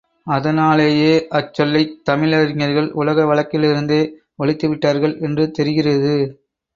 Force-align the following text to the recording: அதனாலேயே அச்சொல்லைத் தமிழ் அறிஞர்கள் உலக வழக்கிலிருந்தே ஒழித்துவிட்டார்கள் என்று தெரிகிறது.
அதனாலேயே 0.27 1.11
அச்சொல்லைத் 1.31 1.91
தமிழ் 2.03 2.33
அறிஞர்கள் 2.33 2.91
உலக 2.93 3.25
வழக்கிலிருந்தே 3.25 3.99
ஒழித்துவிட்டார்கள் 4.39 5.21
என்று 5.21 5.51
தெரிகிறது. 5.51 6.15